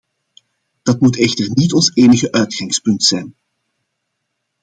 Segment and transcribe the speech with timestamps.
[0.83, 3.35] Dat moet echter niet ons enige uitgangspunt zijn.